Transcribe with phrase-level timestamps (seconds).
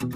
[0.00, 0.08] Dzień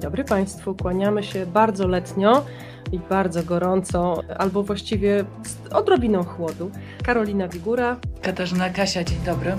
[0.00, 2.44] dobry Państwu, kłaniamy się bardzo letnio
[2.92, 5.24] i bardzo gorąco, albo właściwie
[5.74, 6.70] odrobiną chłodu.
[7.04, 7.96] Karolina Wigura.
[8.22, 9.54] Katarzyna Kasia, dzień dobry.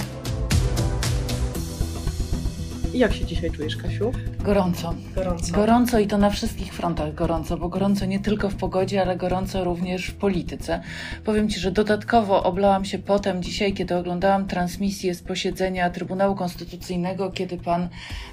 [2.93, 4.11] Jak się dzisiaj czujesz, Kasiu?
[4.45, 4.93] Gorąco.
[5.15, 5.53] Gorąco.
[5.53, 9.63] Gorąco i to na wszystkich frontach gorąco, bo gorąco nie tylko w pogodzie, ale gorąco
[9.63, 10.81] również w polityce.
[11.23, 17.31] Powiem Ci, że dodatkowo oblałam się potem dzisiaj, kiedy oglądałam transmisję z posiedzenia Trybunału Konstytucyjnego,
[17.31, 17.87] kiedy pan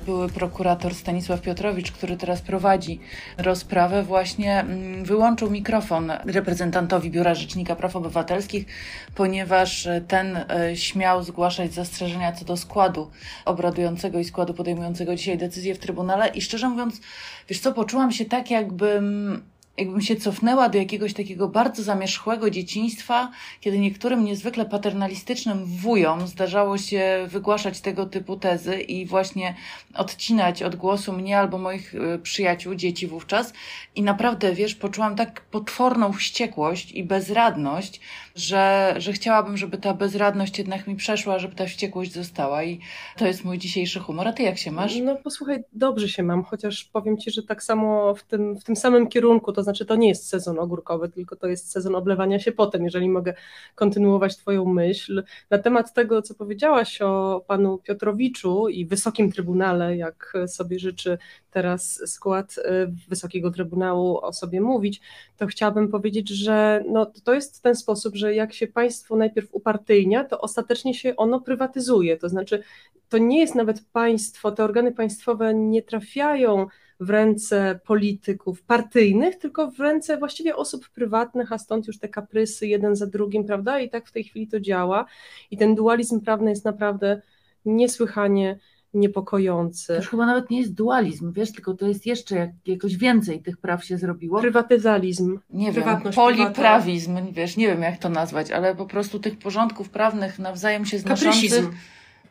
[0.06, 3.00] były prokurator Stanisław Piotrowicz, który teraz prowadzi
[3.38, 8.66] rozprawę, właśnie mm, wyłączył mikrofon reprezentantowi Biura Rzecznika Praw Obywatelskich,
[9.14, 13.10] ponieważ ten e, śmiał zgłaszać zastrzeżenia co do składu
[13.44, 16.01] obradującego i składu podejmującego dzisiaj decyzję w Trybunale
[16.34, 17.00] i szczerze mówiąc,
[17.48, 19.42] wiesz co, poczułam się tak jakbym
[19.76, 26.78] jakbym się cofnęła do jakiegoś takiego bardzo zamierzchłego dzieciństwa, kiedy niektórym niezwykle paternalistycznym wujom zdarzało
[26.78, 29.54] się wygłaszać tego typu tezy i właśnie
[29.94, 33.52] odcinać od głosu mnie albo moich y, przyjaciół, dzieci wówczas.
[33.94, 38.00] I naprawdę, wiesz, poczułam tak potworną wściekłość i bezradność,
[38.34, 42.64] że, że chciałabym, żeby ta bezradność jednak mi przeszła, żeby ta wściekłość została.
[42.64, 42.80] I
[43.16, 44.28] to jest mój dzisiejszy humor.
[44.28, 44.96] A ty jak się masz?
[44.96, 48.76] No posłuchaj, dobrze się mam, chociaż powiem Ci, że tak samo w tym, w tym
[48.76, 52.52] samym kierunku, to znaczy to nie jest sezon ogórkowy, tylko to jest sezon oblewania się
[52.52, 53.34] potem, jeżeli mogę
[53.74, 55.22] kontynuować Twoją myśl.
[55.50, 61.18] Na temat tego, co powiedziałaś o panu Piotrowiczu i Wysokim Trybunale, jak sobie życzy
[61.50, 62.62] teraz skład y,
[63.08, 65.00] Wysokiego Trybunału o sobie mówić,
[65.36, 70.24] to chciałabym powiedzieć, że no, to jest ten sposób, że jak się państwo najpierw upartyjnia,
[70.24, 72.16] to ostatecznie się ono prywatyzuje.
[72.16, 72.62] To znaczy,
[73.08, 76.66] to nie jest nawet państwo, te organy państwowe nie trafiają
[77.00, 82.66] w ręce polityków partyjnych, tylko w ręce właściwie osób prywatnych, a stąd już te kaprysy
[82.66, 83.80] jeden za drugim, prawda?
[83.80, 85.06] I tak w tej chwili to działa.
[85.50, 87.22] I ten dualizm prawny jest naprawdę
[87.64, 88.58] niesłychanie
[88.94, 89.86] niepokojący.
[89.86, 93.42] To już chyba nawet nie jest dualizm, wiesz, tylko to jest jeszcze jak, jakoś więcej
[93.42, 94.40] tych praw się zrobiło.
[94.40, 95.38] Prywatyzalizm.
[95.50, 100.38] Nie wiem, poliprawizm, wiesz, nie wiem jak to nazwać, ale po prostu tych porządków prawnych
[100.38, 101.50] nawzajem się znoszących...
[101.50, 101.72] Kaprysizm.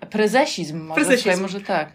[0.10, 1.42] Prezesizm może, Prezesizm.
[1.42, 1.92] Może tak.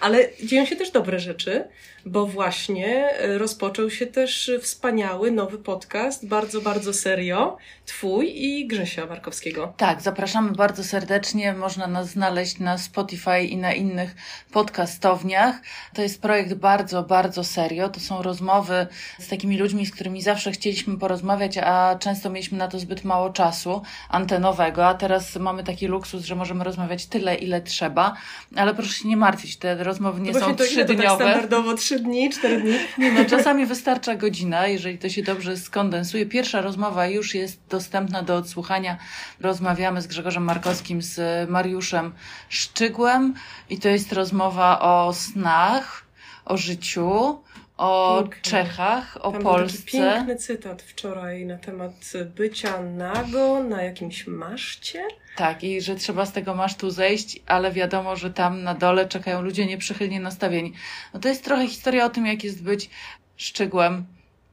[0.00, 1.64] Ale dzieją się też dobre rzeczy,
[2.06, 7.56] bo właśnie e, rozpoczął się też wspaniały nowy podcast, bardzo, bardzo serio,
[7.86, 9.74] twój i Grzesia Markowskiego.
[9.76, 11.52] Tak, zapraszamy bardzo serdecznie.
[11.52, 14.14] Można nas znaleźć na Spotify i na innych
[14.52, 15.56] podcastowniach.
[15.94, 17.88] To jest projekt bardzo, bardzo serio.
[17.88, 18.86] To są rozmowy
[19.18, 23.30] z takimi ludźmi, z którymi zawsze chcieliśmy porozmawiać, a często mieliśmy na to zbyt mało
[23.30, 28.16] czasu antenowego, a teraz mamy taki luksus, że możemy rozmawiać tyle, ile trzeba.
[28.56, 31.24] Ale proszę się nie martwić, te rozmowy nie To są tak trzydniowe.
[31.24, 32.74] standardowo trzy dni, cztery dni?
[32.98, 36.26] Nie no, czasami wystarcza godzina, jeżeli to się dobrze skondensuje.
[36.26, 38.98] Pierwsza rozmowa już jest dostępna do odsłuchania.
[39.40, 42.12] Rozmawiamy z Grzegorzem Markowskim, z Mariuszem
[42.48, 43.34] Szczygłem
[43.70, 46.04] i to jest rozmowa o snach,
[46.44, 47.38] o życiu,
[47.80, 48.42] o Piękne.
[48.42, 49.82] Czechach, o Tam był taki Polsce.
[49.86, 51.92] piękny cytat wczoraj na temat
[52.36, 55.02] bycia nago na jakimś maszcie.
[55.36, 59.42] Tak, i że trzeba z tego masztu zejść, ale wiadomo, że tam na dole czekają
[59.42, 60.72] ludzie nieprzychylnie nastawieni.
[61.14, 62.90] No to jest trochę historia o tym, jak jest być
[63.36, 64.06] szczegółem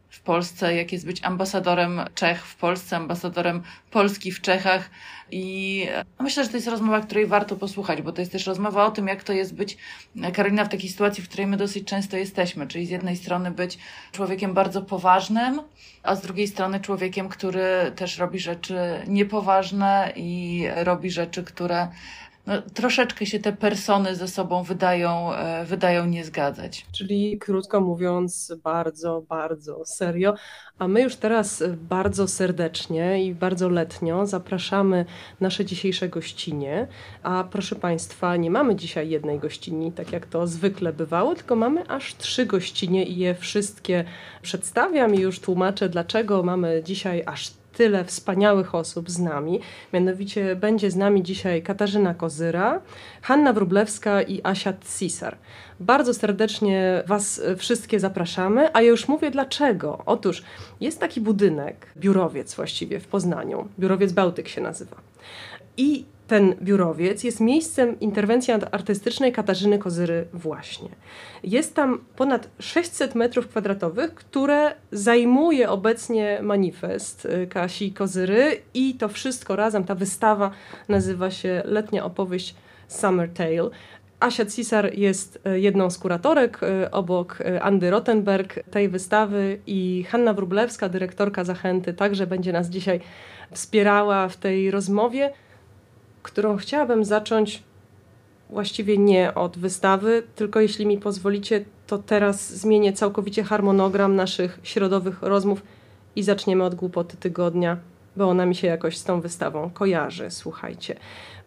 [0.09, 4.89] w Polsce, jak jest być ambasadorem Czech w Polsce, ambasadorem Polski w Czechach.
[5.31, 5.87] I
[6.19, 9.07] myślę, że to jest rozmowa, której warto posłuchać, bo to jest też rozmowa o tym,
[9.07, 9.77] jak to jest być,
[10.33, 12.67] Karolina, w takiej sytuacji, w której my dosyć często jesteśmy.
[12.67, 13.77] Czyli z jednej strony być
[14.11, 15.61] człowiekiem bardzo poważnym,
[16.03, 21.87] a z drugiej strony człowiekiem, który też robi rzeczy niepoważne i robi rzeczy, które
[22.47, 26.85] no, troszeczkę się te persony ze sobą wydają, e, wydają nie zgadzać.
[26.91, 30.33] Czyli krótko mówiąc, bardzo, bardzo serio.
[30.79, 35.05] A my już teraz bardzo serdecznie i bardzo letnio zapraszamy
[35.39, 36.87] nasze dzisiejsze gościnie.
[37.23, 41.87] A proszę Państwa, nie mamy dzisiaj jednej gościni, tak jak to zwykle bywało, tylko mamy
[41.87, 44.05] aż trzy gościnie i je wszystkie
[44.41, 49.59] przedstawiam i już tłumaczę, dlaczego mamy dzisiaj aż tyle wspaniałych osób z nami.
[49.93, 52.81] Mianowicie będzie z nami dzisiaj Katarzyna Kozyra,
[53.21, 55.37] Hanna Wróblewska i Asia Cisar.
[55.79, 60.03] Bardzo serdecznie Was wszystkie zapraszamy, a ja już mówię dlaczego.
[60.05, 60.43] Otóż
[60.81, 64.97] jest taki budynek, biurowiec właściwie w Poznaniu, biurowiec Bałtyk się nazywa.
[65.77, 70.89] I ten biurowiec jest miejscem interwencji artystycznej Katarzyny Kozyry właśnie.
[71.43, 79.09] Jest tam ponad 600 metrów kwadratowych, które zajmuje obecnie manifest y, Kasi Kozyry i to
[79.09, 80.51] wszystko razem, ta wystawa
[80.89, 82.55] nazywa się Letnia opowieść
[82.87, 83.69] Summer Tale.
[84.19, 90.33] Asia Cisar jest y, jedną z kuratorek y, obok Andy Rottenberg tej wystawy i Hanna
[90.33, 92.99] Wrublewska, dyrektorka Zachęty, także będzie nas dzisiaj
[93.51, 95.33] wspierała w tej rozmowie
[96.27, 97.63] którą chciałabym zacząć
[98.49, 105.21] właściwie nie od wystawy, tylko jeśli mi pozwolicie, to teraz zmienię całkowicie harmonogram naszych środowych
[105.21, 105.61] rozmów
[106.15, 107.77] i zaczniemy od głupoty tygodnia,
[108.15, 110.31] bo ona mi się jakoś z tą wystawą kojarzy.
[110.31, 110.95] Słuchajcie.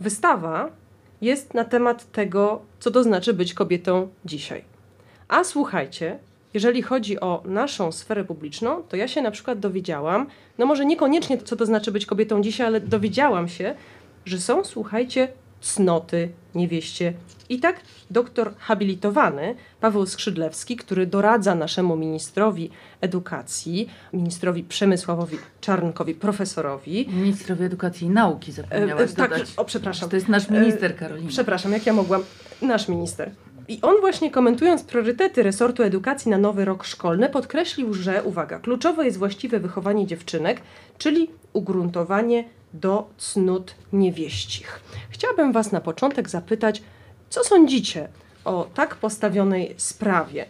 [0.00, 0.70] Wystawa
[1.20, 4.64] jest na temat tego, co to znaczy być kobietą dzisiaj.
[5.28, 6.18] A słuchajcie,
[6.54, 10.26] jeżeli chodzi o naszą sferę publiczną, to ja się na przykład dowiedziałam,
[10.58, 13.74] no może niekoniecznie co to znaczy być kobietą dzisiaj, ale dowiedziałam się,
[14.24, 15.28] że są, słuchajcie,
[15.60, 17.12] cnoty niewieście.
[17.48, 17.80] I tak
[18.10, 22.70] doktor habilitowany Paweł Skrzydlewski, który doradza naszemu ministrowi
[23.00, 27.08] edukacji, ministrowi Przemysławowi Czarnkowi, profesorowi.
[27.08, 29.48] Ministrowi edukacji i nauki zapomniałaś e, tak, dodać.
[29.56, 30.08] O, przepraszam.
[30.08, 31.28] To jest nasz minister, Karolina.
[31.28, 32.22] Przepraszam, jak ja mogłam.
[32.62, 33.30] Nasz minister.
[33.68, 39.04] I on właśnie komentując priorytety resortu edukacji na nowy rok szkolny podkreślił, że uwaga, kluczowe
[39.04, 40.60] jest właściwe wychowanie dziewczynek,
[40.98, 44.80] czyli ugruntowanie do cnót niewieścich.
[45.10, 46.82] Chciałabym Was na początek zapytać,
[47.30, 48.08] co sądzicie
[48.44, 50.46] o tak postawionej sprawie?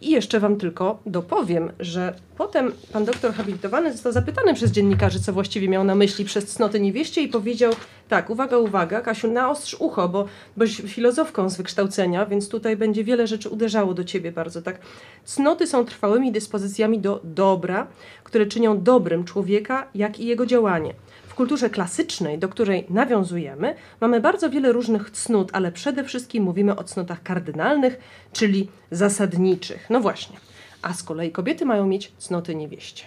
[0.00, 5.32] I jeszcze Wam tylko dopowiem, że potem pan doktor habilitowany został zapytany przez dziennikarzy, co
[5.32, 7.72] właściwie miał na myśli przez cnoty niewieście i powiedział
[8.08, 10.24] tak, uwaga, uwaga, Kasiu, naostrz ucho, bo
[10.56, 14.78] byś filozofką z wykształcenia, więc tutaj będzie wiele rzeczy uderzało do Ciebie bardzo, tak.
[15.24, 17.86] Cnoty są trwałymi dyspozycjami do dobra,
[18.24, 20.94] które czynią dobrym człowieka, jak i jego działanie
[21.38, 26.84] kulturze klasycznej, do której nawiązujemy, mamy bardzo wiele różnych cnót, ale przede wszystkim mówimy o
[26.84, 27.98] cnotach kardynalnych,
[28.32, 29.86] czyli zasadniczych.
[29.90, 30.36] No właśnie.
[30.82, 33.04] A z kolei kobiety mają mieć cnoty niewieście.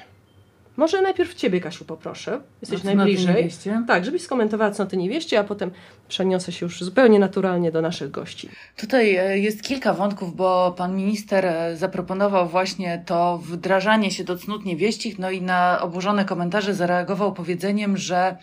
[0.77, 2.41] Może najpierw Ciebie, Kasiu, poproszę.
[2.61, 3.49] Jesteś najbliżej.
[3.87, 5.71] Tak, żebyś skomentowała cnoty niewieście, a potem
[6.07, 8.49] przeniosę się już zupełnie naturalnie do naszych gości.
[8.77, 14.37] Tutaj e, jest kilka wątków, bo pan minister e, zaproponował właśnie to wdrażanie się do
[14.37, 18.37] cnót niewieścich, no i na oburzone komentarze zareagował powiedzeniem, że,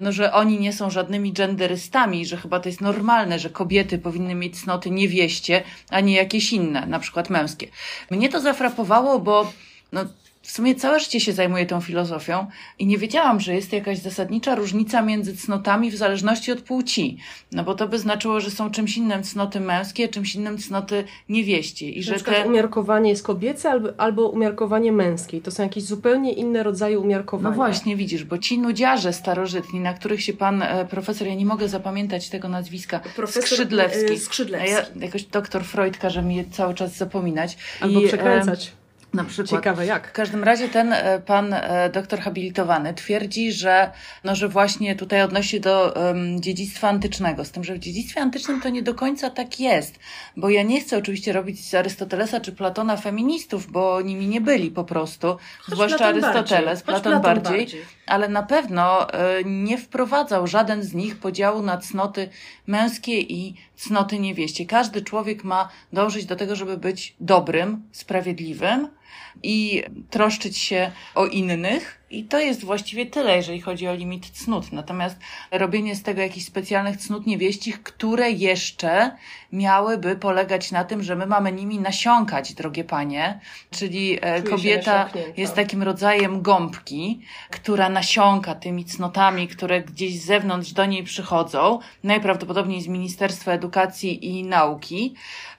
[0.00, 4.34] no, że oni nie są żadnymi genderystami, że chyba to jest normalne, że kobiety powinny
[4.34, 7.66] mieć cnoty niewieście, a nie jakieś inne, na przykład męskie.
[8.10, 9.52] Mnie to zafrapowało, bo
[9.92, 10.04] no,
[10.52, 12.46] w sumie całe życie się zajmuję tą filozofią
[12.78, 17.18] i nie wiedziałam, że jest jakaś zasadnicza różnica między cnotami w zależności od płci.
[17.52, 21.90] No bo to by znaczyło, że są czymś innym cnoty męskie, czymś innym cnoty niewieście.
[21.90, 22.46] I że te...
[22.46, 25.40] umiarkowanie jest kobiece albo, albo umiarkowanie męskie.
[25.40, 27.50] To są jakieś zupełnie inne rodzaje umiarkowania.
[27.50, 31.46] No właśnie, widzisz, bo ci nudziarze starożytni, na których się pan e, profesor, ja nie
[31.46, 34.12] mogę zapamiętać tego nazwiska, profesor Skrzydlewski.
[34.12, 34.70] E, Skrzydlewski.
[34.70, 37.56] A ja, jakoś doktor Freud każe mi je cały czas zapominać.
[37.80, 38.72] Albo I, przekręcać.
[38.78, 38.81] E,
[39.14, 39.60] na przykład.
[39.60, 40.08] Ciekawe jak.
[40.08, 43.90] W każdym razie ten e, pan e, doktor habilitowany twierdzi, że,
[44.24, 47.44] no, że właśnie tutaj odnosi do um, dziedzictwa antycznego.
[47.44, 49.98] Z tym, że w dziedzictwie antycznym to nie do końca tak jest.
[50.36, 54.70] Bo ja nie chcę oczywiście robić z Arystotelesa czy Platona feministów, bo nimi nie byli
[54.70, 55.36] po prostu.
[55.58, 60.82] Choć zwłaszcza Platon Arystoteles, Platon, Platon, bardziej, bardziej, ale na pewno y, nie wprowadzał żaden
[60.82, 62.28] z nich podziału na cnoty
[62.66, 64.66] męskie i cnoty niewieście.
[64.66, 68.88] Każdy człowiek ma dążyć do tego, żeby być dobrym, sprawiedliwym
[69.42, 72.02] i troszczyć się o innych.
[72.10, 74.72] I to jest właściwie tyle, jeżeli chodzi o limit cnót.
[74.72, 75.16] Natomiast
[75.50, 79.16] robienie z tego jakichś specjalnych cnót niewieścich, które jeszcze
[79.52, 83.40] miałyby polegać na tym, że my mamy nimi nasiąkać, drogie panie.
[83.70, 90.24] Czyli e, Czuję kobieta jest takim rodzajem gąbki, która nasiąka tymi cnotami, które gdzieś z
[90.24, 95.14] zewnątrz do niej przychodzą, najprawdopodobniej z Ministerstwa Edukacji i Nauki.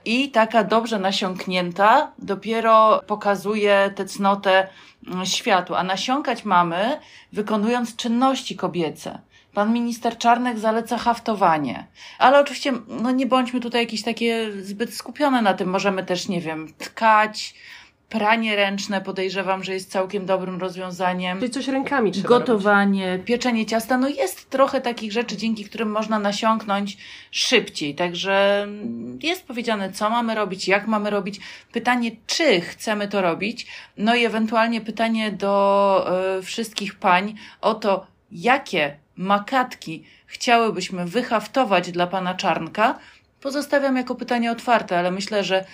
[0.06, 4.68] I taka dobrze nasiąknięta dopiero pokazuje tę cnotę
[5.08, 5.76] mm, światu.
[5.76, 7.00] A nasiąkać mamy
[7.32, 9.20] wykonując czynności kobiece.
[9.54, 11.88] Pan minister Czarnek zaleca haftowanie.
[12.20, 15.70] Ale oczywiście, no nie bądźmy tutaj jakieś takie zbyt skupione na tym.
[15.70, 17.56] Możemy też, nie wiem, tkać,
[18.14, 21.40] Pranie ręczne podejrzewam, że jest całkiem dobrym rozwiązaniem.
[21.40, 23.28] Czyli coś rękami trzeba Gotowanie, robić.
[23.28, 23.98] pieczenie ciasta.
[23.98, 26.98] No jest trochę takich rzeczy, dzięki którym można nasiąknąć
[27.32, 27.96] szybciej.
[27.96, 28.68] Także
[29.24, 31.40] jest powiedziane, co mamy robić, jak mamy robić.
[31.72, 33.68] Pytanie, czy chcemy to robić.
[33.98, 36.06] No i ewentualnie pytanie do
[36.40, 43.00] y, wszystkich pań o to, jakie makatki chciałybyśmy wyhaftować dla pana Czarnka.
[43.42, 45.66] Pozostawiam jako pytanie otwarte, ale myślę, że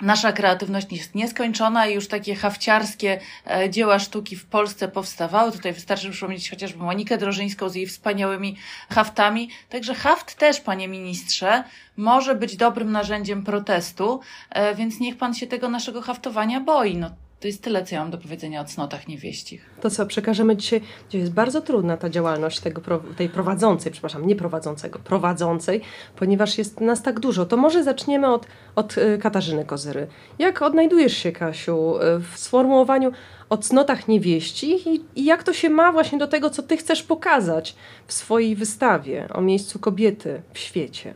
[0.00, 5.52] nasza kreatywność jest nieskończona i już takie hafciarskie e, dzieła sztuki w Polsce powstawały.
[5.52, 8.56] Tutaj wystarczy przypomnieć chociażby Monikę Drożyńską z jej wspaniałymi
[8.90, 9.50] haftami.
[9.68, 11.64] Także haft też, panie ministrze,
[11.96, 16.96] może być dobrym narzędziem protestu, e, więc niech pan się tego naszego haftowania boi.
[16.96, 17.10] No,
[17.46, 19.60] to jest tyle, co ja mam do powiedzenia o cnotach niewieścich.
[19.80, 22.82] To co, przekażemy dzisiaj, gdzie jest bardzo trudna ta działalność tego,
[23.16, 25.80] tej prowadzącej, przepraszam, nie prowadzącego, prowadzącej,
[26.16, 27.46] ponieważ jest nas tak dużo.
[27.46, 30.06] To może zaczniemy od, od y, Katarzyny Kozyry.
[30.38, 33.12] Jak odnajdujesz się, Kasiu, y, w sformułowaniu
[33.50, 37.02] o cnotach niewieścich i, i jak to się ma właśnie do tego, co ty chcesz
[37.02, 37.76] pokazać
[38.06, 41.14] w swojej wystawie o miejscu kobiety w świecie?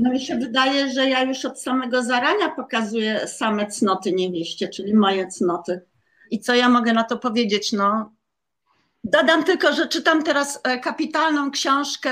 [0.00, 4.94] No mi się wydaje, że ja już od samego zarania pokazuję same cnoty niewieście, czyli
[4.94, 5.80] moje cnoty.
[6.30, 7.72] I co ja mogę na to powiedzieć?
[7.72, 8.12] No,
[9.04, 12.10] Dodam tylko, że czytam teraz e, kapitalną książkę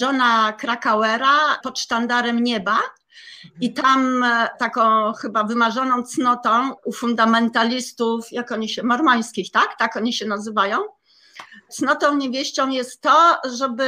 [0.00, 2.78] Johna Krakauera pod sztandarem nieba.
[3.60, 9.76] I tam e, taką chyba wymarzoną cnotą u fundamentalistów, jak oni się, mormońskich, tak?
[9.78, 10.78] Tak oni się nazywają
[11.68, 13.86] cnotą niewieścią jest to, żeby,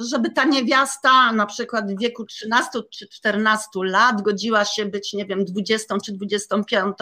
[0.00, 5.26] żeby ta niewiasta na przykład w wieku 13 czy 14 lat godziła się być, nie
[5.26, 6.96] wiem, 20 czy 25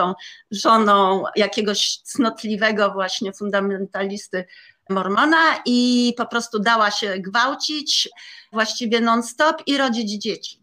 [0.50, 4.44] żoną jakiegoś cnotliwego właśnie fundamentalisty
[4.90, 8.08] mormona i po prostu dała się gwałcić
[8.52, 10.59] właściwie non-stop i rodzić dzieci.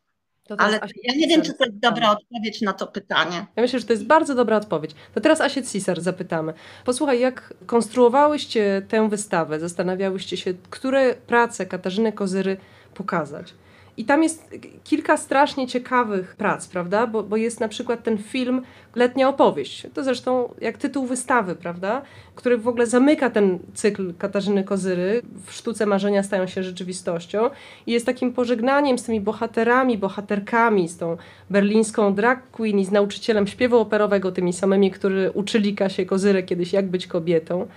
[0.57, 3.45] Ale ja nie wiem, czy to jest dobra odpowiedź na to pytanie.
[3.55, 4.91] Ja myślę, że to jest bardzo dobra odpowiedź.
[5.13, 6.53] To teraz Asię Cisar zapytamy.
[6.85, 9.59] Posłuchaj, jak konstruowałyście tę wystawę?
[9.59, 12.57] Zastanawiałyście się, które prace Katarzyny Kozyry
[12.93, 13.53] pokazać?
[13.97, 17.07] I tam jest kilka strasznie ciekawych prac, prawda?
[17.07, 18.61] Bo, bo jest na przykład ten film
[18.95, 19.87] Letnia opowieść.
[19.93, 22.01] To zresztą jak tytuł wystawy, prawda?
[22.35, 25.21] Który w ogóle zamyka ten cykl Katarzyny Kozyry.
[25.45, 27.49] W sztuce marzenia stają się rzeczywistością.
[27.87, 31.17] I jest takim pożegnaniem z tymi bohaterami, bohaterkami, z tą
[31.49, 36.73] berlińską drag queen i z nauczycielem śpiewu operowego, tymi samymi, którzy uczyli Kasię Kozyrę kiedyś
[36.73, 37.67] jak być kobietą.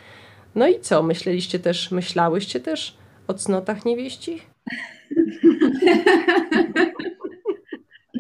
[0.55, 1.03] No i co?
[1.03, 3.00] Myśleliście też, myślałyście też
[3.31, 4.47] o cnotach niewieścich?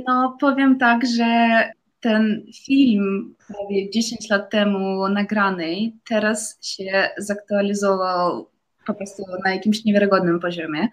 [0.07, 1.63] No, powiem tak, że
[2.01, 8.49] ten film prawie 10 lat temu nagrany teraz się zaktualizował
[8.87, 10.89] po prostu na jakimś niewiarygodnym poziomie,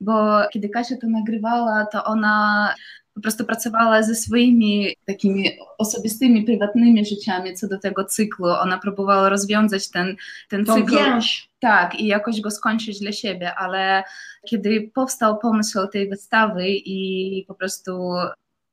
[0.00, 2.74] bo kiedy Kasia to nagrywała, to ona
[3.14, 8.46] po prostu pracowała ze swoimi takimi osobistymi, prywatnymi życiami co do tego cyklu.
[8.46, 10.16] Ona próbowała rozwiązać ten,
[10.48, 10.96] ten cykl.
[11.60, 14.04] Tak, i jakoś go skończyć dla siebie, ale
[14.46, 18.12] kiedy powstał pomysł tej wystawy i po prostu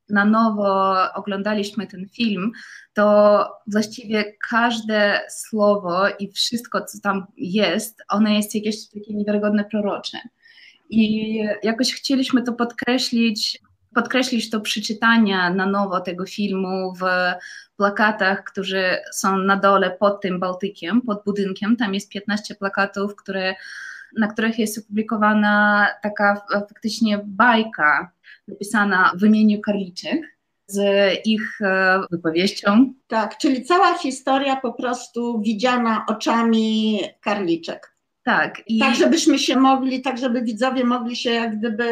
[0.09, 2.51] na nowo oglądaliśmy ten film,
[2.93, 10.17] to właściwie każde słowo i wszystko, co tam jest, ono jest jakieś takie niewiarygodne prorocze.
[10.89, 13.59] I jakoś chcieliśmy to podkreślić,
[13.95, 17.03] podkreślić to przeczytania na nowo tego filmu w
[17.77, 21.75] plakatach, które są na dole pod tym Bałtykiem, pod budynkiem.
[21.75, 23.55] Tam jest 15 plakatów, które,
[24.17, 28.11] na których jest opublikowana taka faktycznie bajka
[28.47, 30.79] napisana w imieniu Karliczek z
[31.25, 32.93] ich e, wypowieścią.
[33.07, 37.98] Tak, czyli cała historia po prostu widziana oczami Karliczek.
[38.29, 38.61] Tak.
[38.67, 38.79] I...
[38.79, 41.89] Tak, żebyśmy się mogli, tak żeby widzowie mogli się jak gdyby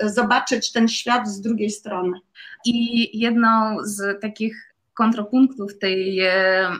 [0.00, 2.18] zobaczyć ten świat z drugiej strony.
[2.64, 6.70] I jedną z takich kontrapunktów tej, e,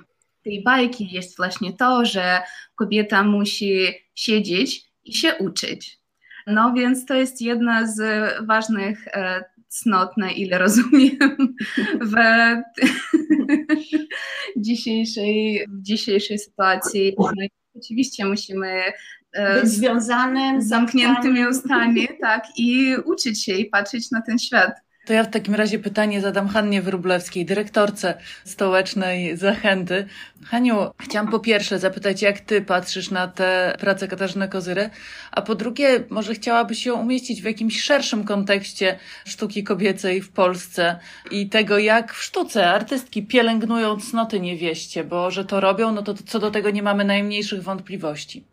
[0.43, 2.41] tej bajki jest właśnie to, że
[2.75, 5.99] kobieta musi siedzieć i się uczyć.
[6.47, 8.01] No więc to jest jedna z
[8.47, 11.57] ważnych e, cnot, na ile rozumiem,
[12.01, 12.15] w
[14.67, 17.15] dzisiejszej, w dzisiejszej sytuacji.
[17.19, 17.33] No
[17.75, 18.83] oczywiście musimy
[19.33, 24.73] e, być związanym z zamkniętymi ustami, tak, i uczyć się i patrzeć na ten świat.
[25.07, 28.15] To ja w takim razie pytanie zadam Hannie Wróblewskiej, dyrektorce
[28.45, 30.07] stołecznej Zachęty.
[30.45, 34.91] Haniu, chciałam po pierwsze zapytać, jak ty patrzysz na tę pracę Katarzyny Kozyry,
[35.33, 40.99] a po drugie, może chciałabyś ją umieścić w jakimś szerszym kontekście sztuki kobiecej w Polsce
[41.31, 46.15] i tego, jak w sztuce artystki pielęgnują cnoty niewieście, bo że to robią, no to
[46.15, 48.45] co do tego nie mamy najmniejszych wątpliwości.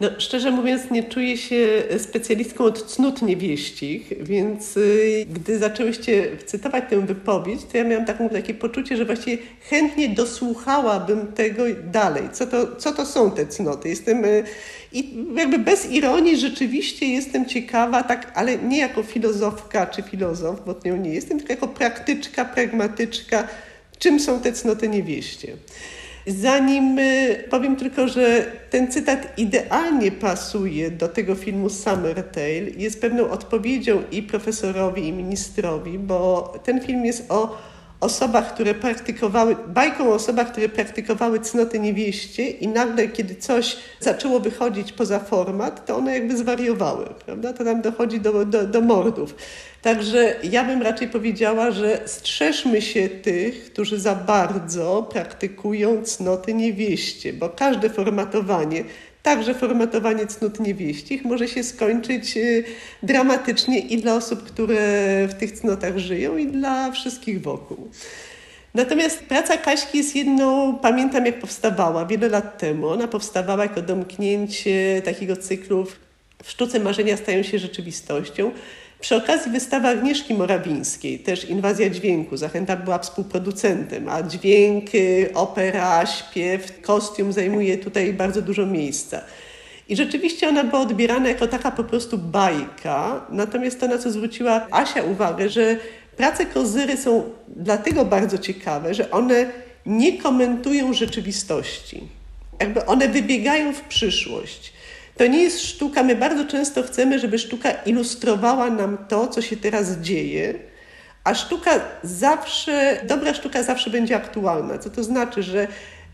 [0.00, 6.84] No, szczerze mówiąc, nie czuję się specjalistką od cnót niewieścich, więc y, gdy zaczęłyście cytować
[6.90, 12.22] tę wypowiedź, to ja miałam taką, takie poczucie, że właściwie chętnie dosłuchałabym tego dalej.
[12.32, 13.88] Co to, co to są te cnoty?
[13.88, 14.44] Jestem y,
[14.92, 20.74] i jakby bez ironii rzeczywiście jestem ciekawa, tak, ale nie jako filozofka czy filozof, bo
[20.84, 23.48] nią nie jestem, tylko jako praktyczka, pragmatyczka,
[23.98, 25.56] czym są te cnoty niewieście.
[26.26, 33.00] Zanim y, powiem tylko, że ten cytat idealnie pasuje do tego filmu Summer Tale, jest
[33.00, 37.58] pewną odpowiedzią i profesorowi, i ministrowi, bo ten film jest o
[38.04, 44.40] osobach, które praktykowały, bajką o osobach, które praktykowały cnoty niewieście i nagle, kiedy coś zaczęło
[44.40, 47.52] wychodzić poza format, to one jakby zwariowały, prawda?
[47.52, 49.34] To tam dochodzi do, do, do mordów.
[49.82, 57.32] Także ja bym raczej powiedziała, że strzeżmy się tych, którzy za bardzo praktykują cnoty niewieście,
[57.32, 58.84] bo każde formatowanie
[59.24, 62.64] Także formatowanie cnót niewieścich może się skończyć y,
[63.02, 64.78] dramatycznie i dla osób, które
[65.28, 67.88] w tych cnotach żyją, i dla wszystkich wokół.
[68.74, 72.88] Natomiast praca Kaśki jest jedną, pamiętam jak powstawała wiele lat temu.
[72.88, 75.86] Ona powstawała jako domknięcie takiego cyklu
[76.42, 78.50] w sztuce marzenia stają się rzeczywistością.
[79.04, 82.36] Przy okazji wystawa Agnieszki Morawińskiej, też Inwazja Dźwięku.
[82.36, 89.20] Zachęta była współproducentem, a dźwięk, y, opera, śpiew, kostium zajmuje tutaj bardzo dużo miejsca.
[89.88, 93.26] I rzeczywiście ona była odbierana jako taka po prostu bajka.
[93.30, 95.76] Natomiast to, na co zwróciła Asia uwagę, że
[96.16, 99.46] prace Kozyry są dlatego bardzo ciekawe, że one
[99.86, 102.02] nie komentują rzeczywistości.
[102.60, 104.73] Jakby one wybiegają w przyszłość.
[105.16, 106.02] To nie jest sztuka.
[106.02, 110.54] My bardzo często chcemy, żeby sztuka ilustrowała nam to, co się teraz dzieje,
[111.24, 111.70] a sztuka
[112.02, 114.78] zawsze, dobra sztuka zawsze będzie aktualna.
[114.78, 115.68] Co to znaczy, że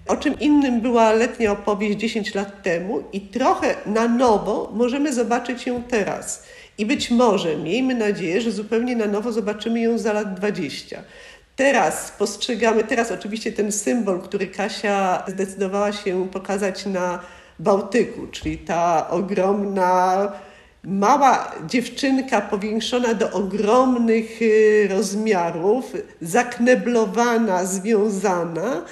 [0.07, 5.67] o czym innym była letnia opowieść 10 lat temu i trochę na nowo możemy zobaczyć
[5.67, 6.43] ją teraz.
[6.79, 11.03] I być może, miejmy nadzieję, że zupełnie na nowo zobaczymy ją za lat 20.
[11.57, 17.21] Teraz postrzegamy, teraz oczywiście ten symbol, który Kasia zdecydowała się pokazać na
[17.61, 20.33] Bałtyku, czyli ta ogromna,
[20.85, 28.85] mała dziewczynka powiększona do ogromnych y, rozmiarów, zakneblowana, związana,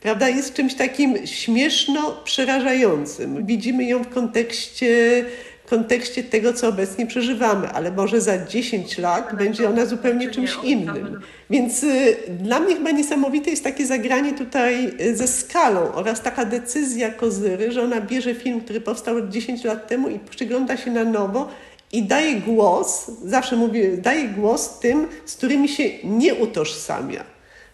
[0.00, 3.46] prawda, jest czymś takim śmieszno przerażającym.
[3.46, 5.24] Widzimy ją w kontekście
[5.66, 11.20] kontekście tego, co obecnie przeżywamy, ale może za 10 lat będzie ona zupełnie czymś innym.
[11.50, 16.44] Więc y, dla mnie chyba niesamowite jest takie zagranie tutaj y, ze skalą oraz taka
[16.44, 21.04] decyzja Kozyry, że ona bierze film, który powstał 10 lat temu i przygląda się na
[21.04, 21.48] nowo
[21.92, 27.24] i daje głos, zawsze mówię, daje głos tym, z którymi się nie utożsamia.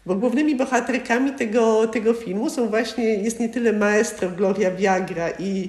[0.06, 5.68] Bo głównymi bohaterkami tego, tego filmu są właśnie, jest nie tyle maestro Gloria Viagra i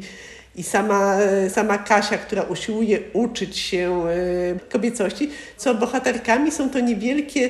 [0.59, 1.17] i sama,
[1.49, 7.49] sama Kasia, która usiłuje uczyć się e, kobiecości, co bohaterkami są to niewielkie,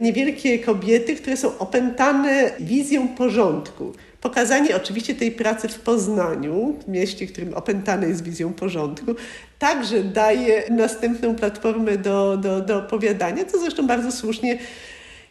[0.00, 3.92] niewielkie kobiety, które są opętane wizją porządku.
[4.20, 9.14] Pokazanie oczywiście tej pracy w Poznaniu, w mieście, którym opętane jest wizją porządku,
[9.58, 14.58] także daje następną platformę do, do, do opowiadania, co zresztą bardzo słusznie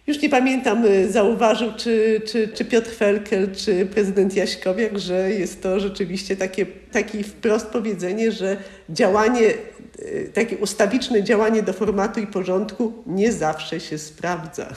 [0.07, 5.63] już nie pamiętam, y, zauważył czy, czy, czy Piotr Felkel, czy prezydent Jaśkowiak, że jest
[5.63, 8.57] to rzeczywiście takie, takie wprost powiedzenie, że
[8.89, 9.53] działanie,
[9.99, 14.67] y, takie ustawiczne działanie do formatu i porządku nie zawsze się sprawdza.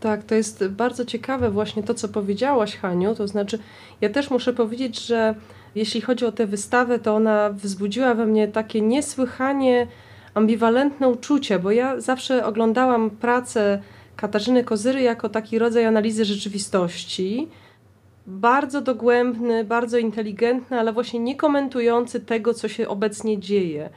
[0.00, 3.14] Tak, to jest bardzo ciekawe właśnie to, co powiedziałaś, Haniu.
[3.14, 3.58] To znaczy,
[4.00, 5.34] ja też muszę powiedzieć, że
[5.74, 9.86] jeśli chodzi o tę wystawę, to ona wzbudziła we mnie takie niesłychanie
[10.34, 13.82] ambiwalentne uczucie, bo ja zawsze oglądałam pracę
[14.22, 17.48] Katarzyny Kozyry jako taki rodzaj analizy rzeczywistości,
[18.26, 23.90] bardzo dogłębny, bardzo inteligentny, ale właśnie nie komentujący tego, co się obecnie dzieje.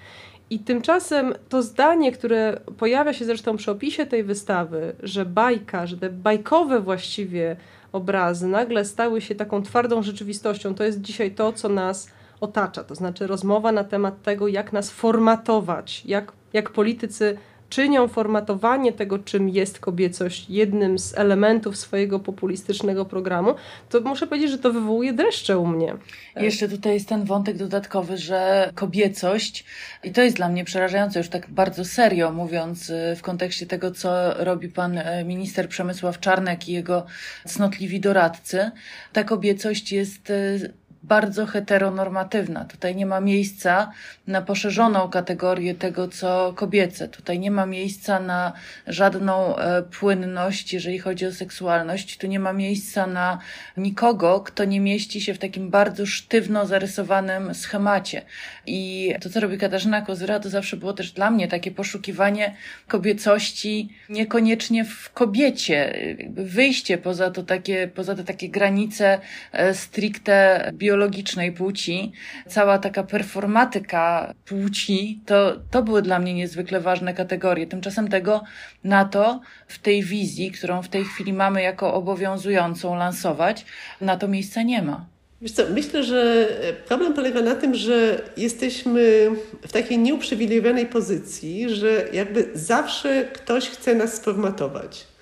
[0.49, 5.97] I tymczasem to zdanie, które pojawia się zresztą przy opisie tej wystawy, że bajka, że
[5.97, 7.55] te bajkowe właściwie
[7.91, 12.09] obrazy nagle stały się taką twardą rzeczywistością, to jest dzisiaj to, co nas
[12.41, 12.83] otacza.
[12.83, 17.38] To znaczy rozmowa na temat tego, jak nas formatować, jak, jak politycy
[17.69, 23.56] czynią formatowanie tego, czym jest kobiecość, jednym z elementów swojego populistycznego programu,
[23.89, 25.95] to muszę powiedzieć, że to wywołuje dreszcze u mnie.
[26.36, 29.65] Jeszcze tutaj jest ten wątek dodatkowy, że kobiecość,
[30.04, 33.91] i to jest dla mnie przerażające, już tak bardzo serio mówiąc, y, w kontekście tego,
[33.91, 37.06] co robi pan y, minister Przemysław Czarnek i jego
[37.45, 38.71] cnotliwi doradcy,
[39.13, 40.73] ta kobiecość jest y,
[41.07, 42.65] bardzo heteronormatywna.
[42.65, 43.91] Tutaj nie ma miejsca
[44.27, 47.07] na poszerzoną kategorię tego, co kobiece.
[47.07, 48.53] Tutaj nie ma miejsca na
[48.87, 52.17] żadną e, płynność, jeżeli chodzi o seksualność.
[52.17, 53.39] Tu nie ma miejsca na
[53.77, 58.21] nikogo, kto nie mieści się w takim bardzo sztywno zarysowanym schemacie.
[58.65, 62.55] I to, co robi Katarzyna Kozyra, to zawsze było też dla mnie takie poszukiwanie
[62.87, 65.93] kobiecości niekoniecznie w kobiecie.
[66.29, 69.19] Wyjście poza to takie, poza te takie granice
[69.51, 72.12] e, stricte biologiczne biologicznej płci,
[72.47, 77.67] cała taka performatyka płci, to, to były dla mnie niezwykle ważne kategorie.
[77.67, 78.43] Tymczasem tego
[78.84, 83.65] na to w tej wizji, którą w tej chwili mamy jako obowiązującą lansować,
[84.01, 85.05] na to miejsca nie ma.
[85.41, 86.47] Wiesz co, myślę, że
[86.88, 89.29] problem polega na tym, że jesteśmy
[89.67, 95.14] w takiej nieuprzywilejowanej pozycji, że jakby zawsze ktoś chce nas sformatować.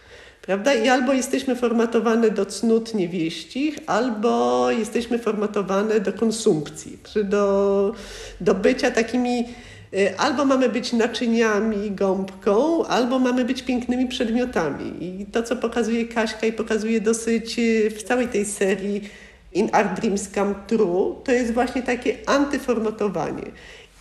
[0.46, 0.74] Prawda?
[0.74, 7.94] I albo jesteśmy formatowane do cnót niewieścich, albo jesteśmy formatowane do konsumpcji, czy do,
[8.42, 9.46] do bycia takimi
[9.94, 14.94] y, albo mamy być naczyniami, gąbką, albo mamy być pięknymi przedmiotami.
[15.00, 19.10] I to, co pokazuje Kaśka i pokazuje dosyć y, w całej tej serii
[19.54, 23.44] In Our Dreams Come True, to jest właśnie takie antyformatowanie.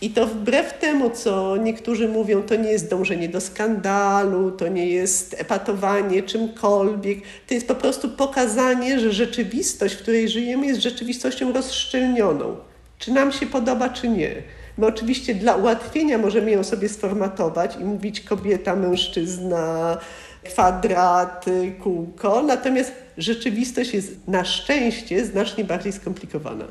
[0.03, 4.87] I to wbrew temu, co niektórzy mówią, to nie jest dążenie do skandalu, to nie
[4.87, 7.19] jest epatowanie czymkolwiek.
[7.47, 12.55] To jest po prostu pokazanie, że rzeczywistość, w której żyjemy, jest rzeczywistością rozszczelnioną.
[12.97, 14.35] Czy nam się podoba, czy nie.
[14.77, 19.97] My oczywiście dla ułatwienia możemy ją sobie sformatować i mówić kobieta, mężczyzna,
[20.43, 21.45] kwadrat,
[21.83, 26.65] kółko, natomiast rzeczywistość jest na szczęście znacznie bardziej skomplikowana.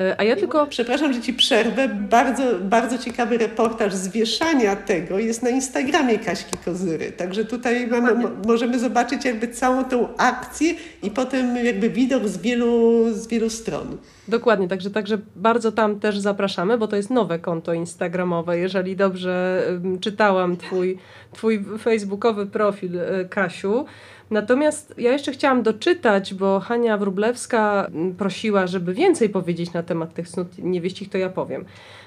[0.00, 0.66] E, a ja tylko.
[0.66, 1.88] Przepraszam, że ci przerwę.
[1.88, 7.12] Bardzo, bardzo ciekawy reportaż z wieszania tego jest na Instagramie Kaśki Kozyry.
[7.12, 13.04] Także tutaj mamy, możemy zobaczyć jakby całą tą akcję i potem jakby widok z wielu,
[13.14, 13.96] z wielu stron.
[14.28, 18.58] Dokładnie, także, także bardzo tam też zapraszamy, bo to jest nowe konto instagramowe.
[18.58, 19.62] Jeżeli dobrze
[20.00, 20.98] czytałam twój,
[21.32, 23.84] twój facebookowy profil, e, Kasiu,
[24.30, 30.28] Natomiast ja jeszcze chciałam doczytać, bo Hania Wrublewska prosiła, żeby więcej powiedzieć na temat tych
[30.28, 31.64] snut niewieścich, to ja powiem.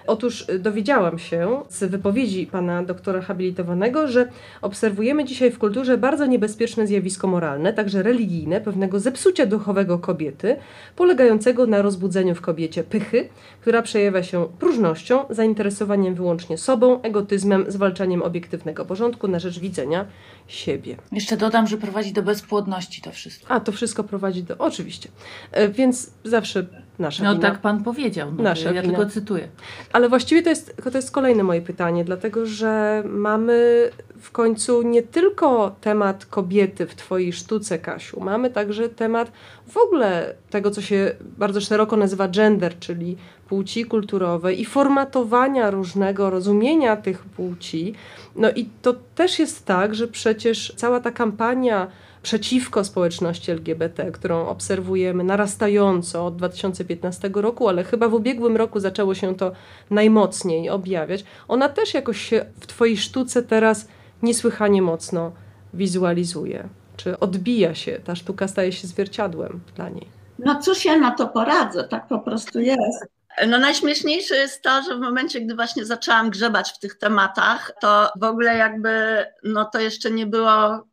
[0.07, 4.29] Otóż dowiedziałam się z wypowiedzi pana doktora habilitowanego, że
[4.61, 10.55] obserwujemy dzisiaj w kulturze bardzo niebezpieczne zjawisko moralne, także religijne, pewnego zepsucia duchowego kobiety,
[10.95, 13.29] polegającego na rozbudzeniu w kobiecie pychy,
[13.61, 20.05] która przejawia się próżnością, zainteresowaniem wyłącznie sobą, egotyzmem, zwalczaniem obiektywnego porządku na rzecz widzenia
[20.47, 20.95] siebie.
[21.11, 23.53] Jeszcze dodam, że prowadzi do bezpłodności to wszystko.
[23.53, 24.57] A, to wszystko prowadzi do...
[24.57, 25.09] Oczywiście.
[25.51, 26.65] E, więc zawsze
[26.99, 27.49] nasza no wina.
[27.49, 28.31] tak pan powiedział.
[28.37, 28.93] No, nasza ja wina.
[28.97, 29.47] tylko cytuję.
[29.93, 35.01] Ale właściwie to jest, to jest kolejne moje pytanie, dlatego że mamy w końcu nie
[35.01, 39.31] tylko temat kobiety w twojej sztuce, Kasiu, mamy także temat
[39.67, 46.29] w ogóle tego, co się bardzo szeroko nazywa gender, czyli płci kulturowej i formatowania różnego
[46.29, 47.93] rozumienia tych płci.
[48.35, 51.87] No i to też jest tak, że przecież cała ta kampania
[52.23, 59.15] przeciwko społeczności LGBT, którą obserwujemy narastająco od 2015 roku, ale chyba w ubiegłym roku zaczęło
[59.15, 59.51] się to
[59.89, 61.23] najmocniej objawiać.
[61.47, 63.87] Ona też jakoś się w Twojej sztuce teraz
[64.21, 65.31] niesłychanie mocno
[65.73, 66.69] wizualizuje.
[66.97, 70.07] Czy odbija się, ta sztuka staje się zwierciadłem dla niej?
[70.39, 73.05] No cóż ja na to poradzę, tak po prostu jest.
[73.47, 78.09] No najśmieszniejsze jest to, że w momencie, gdy właśnie zaczęłam grzebać w tych tematach, to
[78.21, 80.83] w ogóle jakby, no to jeszcze nie było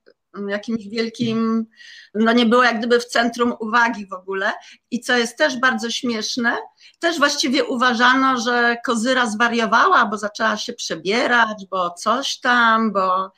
[0.49, 1.67] jakimś wielkim,
[2.15, 4.53] no nie było jak gdyby w centrum uwagi w ogóle.
[4.91, 6.57] I co jest też bardzo śmieszne,
[6.99, 13.33] też właściwie uważano, że Kozyra zwariowała, bo zaczęła się przebierać, bo coś tam, bo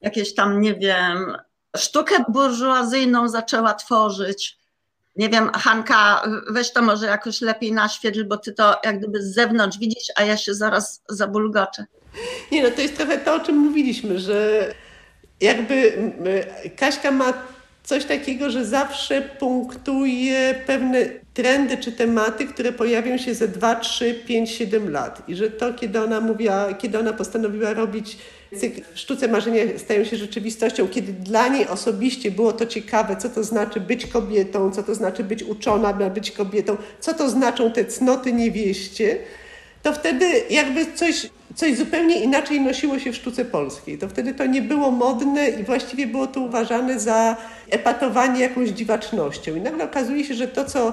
[0.00, 1.36] jakieś tam, nie wiem,
[1.76, 4.60] sztukę burżuazyjną zaczęła tworzyć.
[5.16, 9.34] Nie wiem, Hanka, weź to może jakoś lepiej naświetl, bo ty to jak gdyby z
[9.34, 11.86] zewnątrz widzisz, a ja się zaraz zabulgoczę.
[12.52, 14.74] Nie, no to jest trochę to, o czym mówiliśmy, że
[15.40, 15.92] jakby
[16.76, 17.32] Kaśka ma
[17.84, 24.14] coś takiego, że zawsze punktuje pewne trendy czy tematy, które pojawią się za 2, 3,
[24.26, 25.22] 5, 7 lat.
[25.28, 28.18] I że to, kiedy ona mówiła, kiedy ona postanowiła robić
[28.56, 33.44] cykl Sztuce Marzenia stają się rzeczywistością, kiedy dla niej osobiście było to ciekawe, co to
[33.44, 38.32] znaczy być kobietą, co to znaczy być uczona, być kobietą, co to znaczą te cnoty
[38.32, 39.18] niewieście,
[39.82, 43.98] to wtedy jakby coś, coś zupełnie inaczej nosiło się w sztuce polskiej.
[43.98, 47.36] To wtedy to nie było modne i właściwie było to uważane za
[47.70, 49.56] epatowanie jakąś dziwacznością.
[49.56, 50.92] I nagle okazuje się, że to, co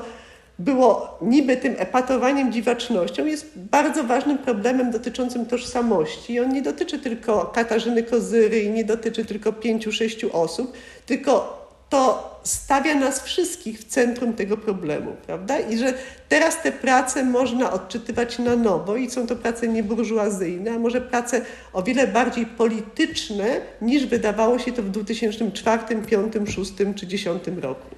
[0.60, 6.34] było niby tym epatowaniem dziwacznością, jest bardzo ważnym problemem dotyczącym tożsamości.
[6.34, 10.74] I on nie dotyczy tylko Katarzyny Kozyry i nie dotyczy tylko pięciu, sześciu osób,
[11.06, 11.58] tylko
[11.90, 15.60] to stawia nas wszystkich w centrum tego problemu, prawda?
[15.60, 15.94] I że
[16.30, 21.42] teraz te prace można odczytywać na nowo i są to prace nieburżuazyjne, a może prace
[21.74, 27.96] o wiele bardziej polityczne niż wydawało się to w 2004, 2005, 2006 czy 2010 roku.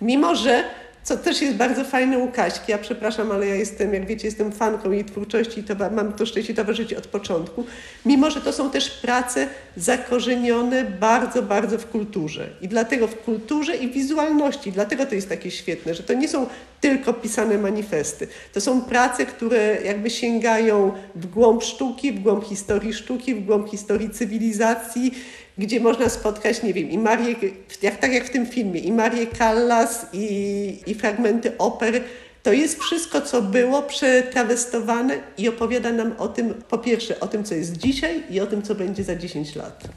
[0.00, 0.64] Mimo, że
[1.08, 2.72] co też jest bardzo fajne u Kaśki.
[2.72, 6.26] Ja przepraszam, ale ja jestem, jak wiecie, jestem fanką jej twórczości i to, mam to
[6.26, 7.66] szczęście towarzyszyć od początku.
[8.06, 12.48] Mimo, że to są też prace zakorzenione bardzo, bardzo w kulturze.
[12.60, 14.72] I dlatego w kulturze i wizualności.
[14.72, 16.46] Dlatego to jest takie świetne, że to nie są
[16.80, 18.28] tylko pisane manifesty.
[18.52, 23.70] To są prace, które jakby sięgają w głąb sztuki, w głąb historii sztuki, w głąb
[23.70, 25.14] historii cywilizacji,
[25.58, 27.34] gdzie można spotkać, nie wiem, i Marię,
[27.82, 32.02] jak, tak jak w tym filmie, i Marię Callas, i, i fragmenty oper.
[32.42, 37.44] To jest wszystko, co było przetrawestowane i opowiada nam o tym, po pierwsze, o tym,
[37.44, 39.88] co jest dzisiaj i o tym, co będzie za 10 lat.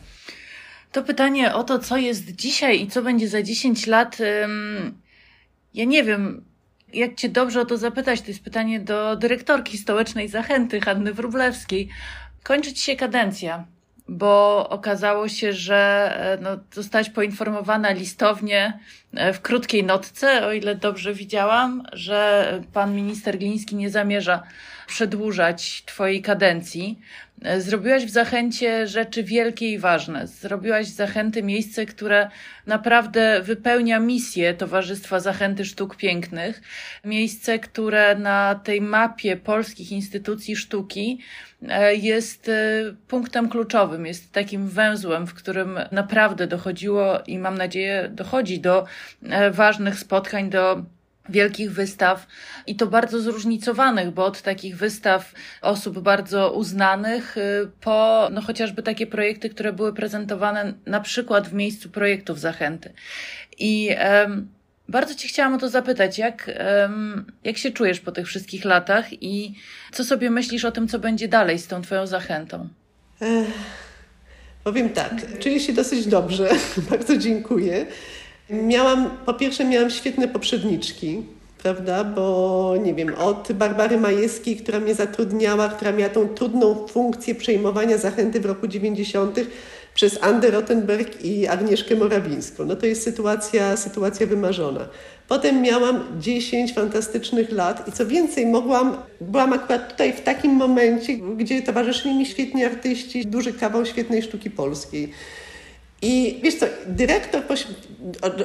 [0.91, 4.17] To pytanie o to, co jest dzisiaj i co będzie za 10 lat,
[5.73, 6.45] ja nie wiem,
[6.93, 8.21] jak Cię dobrze o to zapytać.
[8.21, 11.89] To jest pytanie do dyrektorki stołecznej Zachęty, Hanny Wróblewskiej.
[12.43, 13.65] Kończy Ci się kadencja
[14.11, 18.79] bo okazało się, że e, no, zostałaś poinformowana listownie
[19.13, 24.43] e, w krótkiej notce, o ile dobrze widziałam, że pan minister Gliński nie zamierza
[24.91, 26.99] przedłużać twojej kadencji.
[27.41, 30.27] E, zrobiłaś w Zachęcie rzeczy wielkie i ważne.
[30.27, 32.29] Zrobiłaś z Zachęty miejsce, które
[32.67, 36.61] naprawdę wypełnia misję Towarzystwa Zachęty Sztuk Pięknych.
[37.05, 41.19] Miejsce, które na tej mapie polskich instytucji sztuki
[41.69, 42.53] E, jest e,
[43.07, 48.85] punktem kluczowym, jest takim węzłem, w którym naprawdę dochodziło i mam nadzieję dochodzi do
[49.51, 50.83] ważnych spotkań, do
[51.29, 52.27] wielkich wystaw
[52.67, 57.35] i to bardzo zróżnicowanych, bo od takich wystaw osób bardzo uznanych
[57.81, 62.93] po no chociażby takie projekty, które były prezentowane na przykład w miejscu projektów Zachęty.
[63.59, 63.89] I
[64.21, 64.47] um,
[64.89, 66.51] bardzo Cię chciałam o to zapytać, jak,
[67.43, 69.55] jak się czujesz po tych wszystkich latach i
[69.91, 72.67] co sobie myślisz o tym, co będzie dalej z tą Twoją zachętą?
[73.21, 73.47] Ech,
[74.63, 76.49] powiem tak, czuję się dosyć dobrze,
[76.89, 77.85] bardzo dziękuję.
[78.51, 81.23] Miałam, po pierwsze miałam świetne poprzedniczki,
[81.63, 87.35] prawda, bo nie wiem, od Barbary Majewskiej, która mnie zatrudniała, która miała tą trudną funkcję
[87.35, 89.39] przejmowania zachęty w roku 90.,
[89.93, 92.65] przez Andę Rottenberg i Agnieszkę Morawińską.
[92.65, 94.87] No to jest sytuacja, sytuacja wymarzona.
[95.27, 101.17] Potem miałam 10 fantastycznych lat i co więcej, mogłam, byłam akurat tutaj w takim momencie,
[101.17, 105.11] gdzie towarzyszyli mi świetni artyści, duży kawał świetnej sztuki polskiej.
[106.01, 107.43] I wiesz co, dyrektor,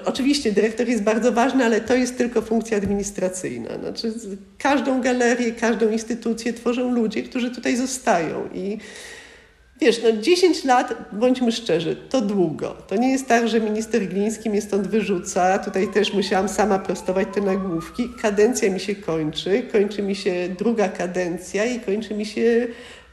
[0.04, 3.78] oczywiście dyrektor jest bardzo ważny, ale to jest tylko funkcja administracyjna.
[3.78, 4.12] Znaczy,
[4.58, 8.48] każdą galerię, każdą instytucję tworzą ludzie, którzy tutaj zostają.
[8.54, 8.78] I
[9.80, 12.76] Wiesz, no 10 lat, bądźmy szczerzy, to długo.
[12.88, 15.58] To nie jest tak, że minister Gliński mnie stąd wyrzuca.
[15.58, 18.08] Tutaj też musiałam sama prostować te nagłówki.
[18.22, 22.66] Kadencja mi się kończy, kończy mi się druga kadencja i kończy mi się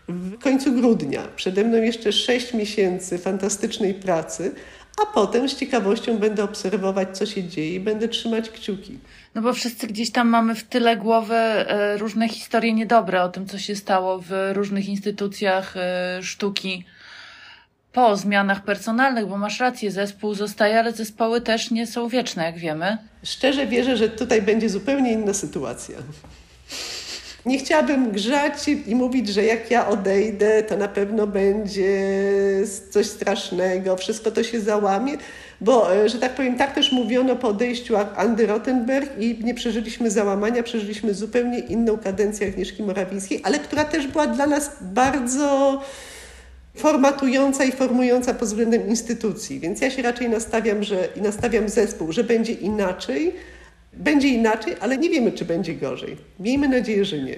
[0.08, 1.22] w końcu grudnia.
[1.36, 4.56] Przede mną jeszcze 6 miesięcy fantastycznej pracy,
[5.02, 9.00] a potem z ciekawością będę obserwować, co się dzieje i będę trzymać kciuki.
[9.36, 13.46] No bo wszyscy gdzieś tam mamy w tyle głowy e, różne historie niedobre o tym,
[13.46, 16.86] co się stało w różnych instytucjach e, sztuki
[17.94, 22.58] po zmianach personalnych, bo masz rację, zespół zostaje, ale zespoły też nie są wieczne, jak
[22.58, 22.98] wiemy.
[23.24, 25.98] Szczerze wierzę, że tutaj będzie zupełnie inna sytuacja.
[27.46, 31.94] Nie chciałabym grzać i mówić, że jak ja odejdę, to na pewno będzie
[32.90, 35.18] coś strasznego, wszystko to się załamie,
[35.62, 40.12] bo, e, że tak powiem, tak też mówiono po odejściu Andy Rottenberg i nie przeżyliśmy
[40.12, 45.82] załamania, przeżyliśmy zupełnie inną kadencję Agnieszki Morawińskiej, ale która też była dla nas bardzo
[46.76, 49.60] formatująca i formująca pod względem instytucji.
[49.60, 53.36] Więc ja się raczej nastawiam, że i nastawiam zespół, że będzie inaczej,
[53.98, 56.18] będzie inaczej, ale nie wiemy, czy będzie gorzej.
[56.40, 57.36] Miejmy nadzieję, że nie.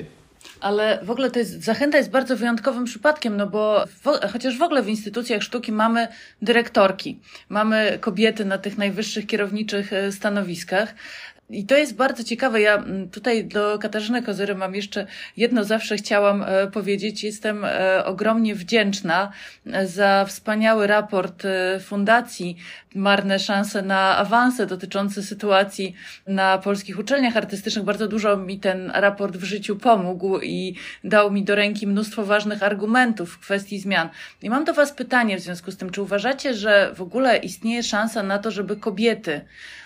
[0.60, 4.62] Ale w ogóle to jest, zachęta jest bardzo wyjątkowym przypadkiem, no bo w, chociaż w
[4.62, 6.08] ogóle w instytucjach sztuki mamy
[6.42, 10.96] dyrektorki, mamy kobiety na tych najwyższych kierowniczych e, stanowiskach,
[11.50, 12.62] i to jest bardzo ciekawe.
[12.62, 17.24] Ja mm, tutaj do Katarzyny Kozyry mam jeszcze jedno zawsze chciałam e, powiedzieć.
[17.24, 19.32] Jestem e, ogromnie wdzięczna
[19.86, 21.44] za wspaniały raport
[21.80, 22.58] Fundacji
[22.96, 25.96] Marne Szanse na Awanse dotyczący sytuacji
[26.28, 27.86] na polskich uczelniach artystycznych.
[27.86, 32.64] Bardzo dużo mi ten raport w życiu pomógł i dał mi do ręki mnóstwo ważnych
[32.64, 34.10] argumentów w kwestii zmian.
[34.42, 37.84] I mam do Was pytanie w związku z tym, czy uważacie, że w ogóle istnieje
[37.84, 39.42] szansa na to, żeby kobiety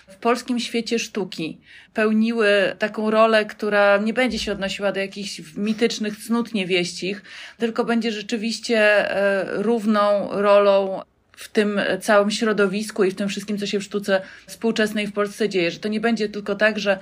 [0.08, 1.60] w polskim świecie sztuki
[1.94, 7.22] pełniły taką rolę, która nie będzie się odnosiła do jakichś mitycznych cnót niewieścich,
[7.58, 8.78] tylko będzie rzeczywiście
[9.10, 11.02] e, równą rolą
[11.40, 15.48] w tym całym środowisku i w tym wszystkim, co się w sztuce współczesnej w Polsce
[15.48, 16.98] dzieje, że to nie będzie tylko tak, że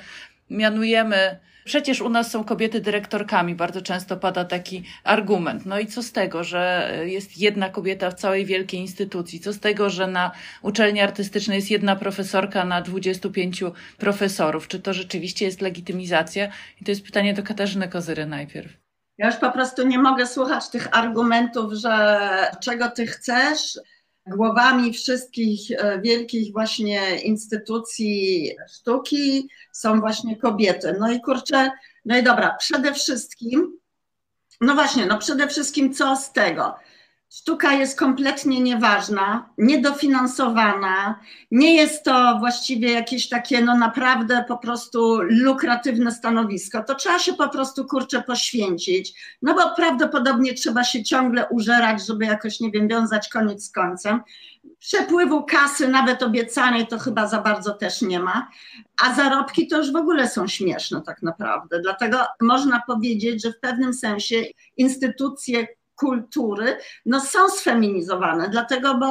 [0.51, 5.67] mianujemy Przecież u nas są kobiety dyrektorkami, bardzo często pada taki argument.
[5.67, 9.41] No i co z tego, że jest jedna kobieta w całej wielkiej instytucji?
[9.41, 10.31] Co z tego, że na
[10.63, 13.65] uczelni artystycznej jest jedna profesorka na 25
[13.99, 14.69] profesorów?
[14.69, 16.49] Czy to rzeczywiście jest legitymizacja?
[16.81, 18.73] I to jest pytanie do Katarzyny Kozyry najpierw.
[19.19, 22.19] Ja już po prostu nie mogę słuchać tych argumentów, że
[22.61, 23.79] czego ty chcesz,
[24.29, 30.97] głowami wszystkich e, wielkich właśnie instytucji sztuki są właśnie kobiety.
[31.01, 31.71] No i kurczę,
[32.05, 33.79] no i dobra, przede wszystkim,
[34.61, 36.75] no właśnie, no przede wszystkim co z tego?
[37.31, 45.19] Sztuka jest kompletnie nieważna, niedofinansowana, nie jest to właściwie jakieś takie, no naprawdę po prostu
[45.23, 46.85] lukratywne stanowisko.
[46.85, 52.25] To trzeba się po prostu kurczę poświęcić, no bo prawdopodobnie trzeba się ciągle użerać, żeby
[52.25, 54.21] jakoś, nie wiem, wiązać koniec z końcem.
[54.79, 58.49] Przepływu kasy, nawet obiecanej, to chyba za bardzo też nie ma,
[59.03, 61.81] a zarobki to już w ogóle są śmieszne tak naprawdę.
[61.81, 64.37] Dlatego można powiedzieć, że w pewnym sensie
[64.77, 65.67] instytucje
[65.99, 69.07] kultury no, są sfeminizowane, dlatego, bo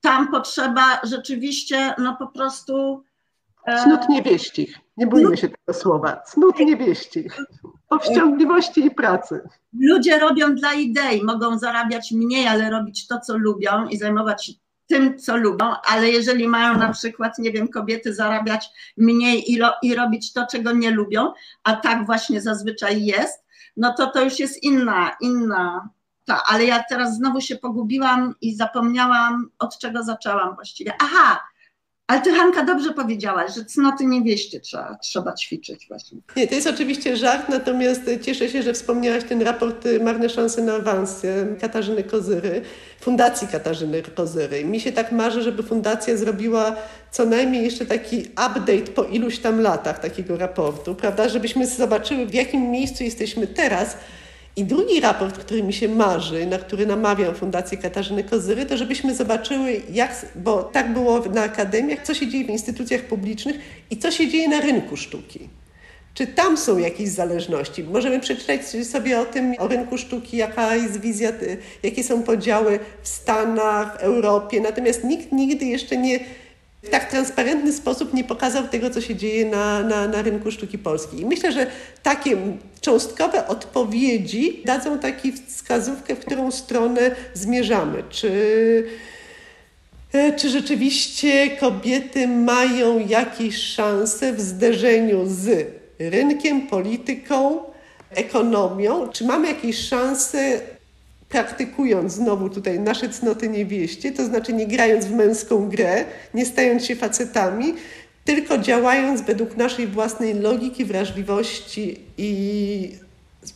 [0.00, 3.04] tam potrzeba rzeczywiście no po prostu.
[3.66, 4.78] E, Cnót niewieścich.
[4.96, 6.16] Nie bójmy się tego słowa.
[6.16, 7.38] Cnót niewieścich.
[7.88, 9.40] Powściągliwości i pracy.
[9.80, 14.52] Ludzie robią dla idei, mogą zarabiać mniej, ale robić to, co lubią i zajmować się
[14.86, 19.72] tym, co lubią, ale jeżeli mają na przykład, nie wiem, kobiety zarabiać mniej i, ro,
[19.82, 21.32] i robić to, czego nie lubią,
[21.64, 23.44] a tak właśnie zazwyczaj jest,
[23.76, 25.88] no to to już jest inna, inna
[26.24, 30.92] tak, ale ja teraz znowu się pogubiłam i zapomniałam, od czego zaczęłam właściwie.
[31.00, 31.40] Aha,
[32.06, 36.18] ale ty Hanka dobrze powiedziałaś, że cnoty niewieście trzeba, trzeba ćwiczyć właśnie.
[36.36, 40.74] Nie, to jest oczywiście żart, natomiast cieszę się, że wspomniałaś ten raport Marne szanse na
[40.74, 41.22] awans
[41.60, 42.62] Katarzyny Kozyry,
[43.00, 44.64] Fundacji Katarzyny Kozyry.
[44.64, 46.76] Mi się tak marzy, żeby fundacja zrobiła
[47.10, 52.34] co najmniej jeszcze taki update po iluś tam latach takiego raportu, prawda, żebyśmy zobaczyły w
[52.34, 53.96] jakim miejscu jesteśmy teraz,
[54.56, 59.14] i drugi raport, który mi się marzy, na który namawiam Fundację Katarzyny Kozyry, to żebyśmy
[59.14, 63.56] zobaczyły, jak, bo tak było na akademiach, co się dzieje w instytucjach publicznych
[63.90, 65.48] i co się dzieje na rynku sztuki.
[66.14, 67.84] Czy tam są jakieś zależności?
[67.84, 71.32] Możemy przeczytać sobie o tym, o rynku sztuki, jaka jest wizja,
[71.82, 76.20] jakie są podziały w Stanach, w Europie, natomiast nikt nigdy jeszcze nie
[76.82, 80.78] w tak transparentny sposób nie pokazał tego, co się dzieje na, na, na rynku sztuki
[80.78, 81.20] polskiej.
[81.20, 81.66] I myślę, że
[82.02, 82.36] takie
[82.80, 88.02] cząstkowe odpowiedzi dadzą taką wskazówkę, w którą stronę zmierzamy.
[88.10, 88.30] Czy,
[90.12, 95.66] e, czy rzeczywiście kobiety mają jakieś szanse w zderzeniu z
[95.98, 97.60] rynkiem, polityką,
[98.10, 99.08] ekonomią?
[99.08, 100.60] Czy mamy jakieś szanse
[101.32, 106.84] praktykując znowu tutaj nasze cnoty niewieście, to znaczy nie grając w męską grę, nie stając
[106.84, 107.74] się facetami,
[108.24, 112.98] tylko działając według naszej własnej logiki, wrażliwości i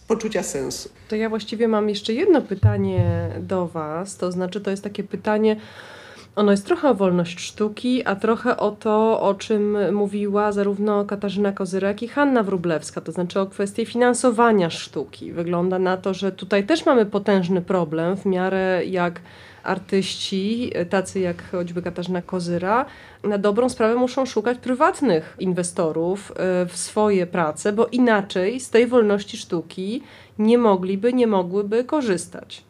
[0.08, 0.88] poczucia sensu.
[1.08, 5.56] To ja właściwie mam jeszcze jedno pytanie do Was, to znaczy to jest takie pytanie,
[6.36, 11.52] ono jest trochę o wolność sztuki, a trochę o to, o czym mówiła zarówno Katarzyna
[11.52, 15.32] Kozyrek i Hanna Wrublewska, to znaczy o kwestii finansowania sztuki.
[15.32, 19.20] Wygląda na to, że tutaj też mamy potężny problem, w miarę jak
[19.62, 22.86] artyści, tacy jak choćby Katarzyna Kozyra,
[23.24, 28.86] na dobrą sprawę muszą szukać prywatnych inwestorów e, w swoje prace, bo inaczej z tej
[28.86, 30.02] wolności sztuki
[30.38, 32.64] nie mogliby, nie mogłyby korzystać.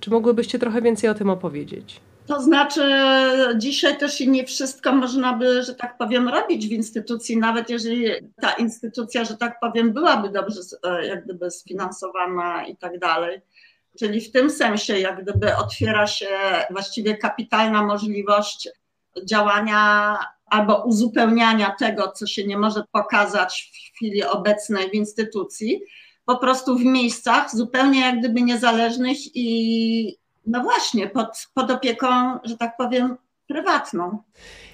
[0.00, 2.00] Czy mogłybyście trochę więcej o tym opowiedzieć?
[2.30, 2.82] To znaczy,
[3.56, 8.06] dzisiaj też nie wszystko można by, że tak powiem, robić w instytucji, nawet jeżeli
[8.40, 13.40] ta instytucja, że tak powiem, byłaby dobrze e, jak gdyby sfinansowana i tak dalej.
[13.98, 16.28] Czyli w tym sensie, jak gdyby otwiera się
[16.70, 18.68] właściwie kapitalna możliwość
[19.24, 20.16] działania
[20.46, 25.80] albo uzupełniania tego, co się nie może pokazać w chwili obecnej w instytucji,
[26.24, 30.19] po prostu w miejscach zupełnie jak gdyby niezależnych i
[30.50, 32.06] no właśnie, pod, pod opieką,
[32.44, 34.22] że tak powiem, prywatną.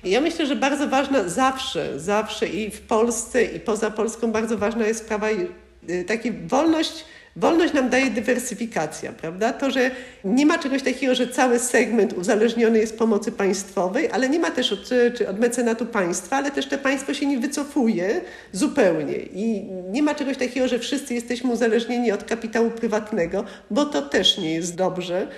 [0.05, 4.87] Ja myślę, że bardzo ważna zawsze, zawsze i w Polsce, i poza Polską bardzo ważna
[4.87, 7.05] jest sprawa y, takiej wolność
[7.37, 9.53] Wolność nam daje dywersyfikacja, prawda?
[9.53, 9.91] To, że
[10.25, 14.73] nie ma czegoś takiego, że cały segment uzależniony jest pomocy państwowej, ale nie ma też
[14.73, 18.21] od, czy od mecenatu państwa, ale też to państwo się nie wycofuje
[18.53, 19.17] zupełnie.
[19.17, 24.39] I nie ma czegoś takiego, że wszyscy jesteśmy uzależnieni od kapitału prywatnego, bo to też
[24.39, 25.29] nie jest dobrze.